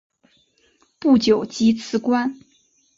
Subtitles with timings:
[0.97, 2.35] 不久即辞官。